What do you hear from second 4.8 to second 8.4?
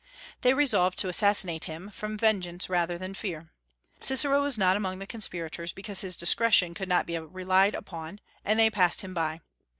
the conspirators; because his discretion could not be relied upon,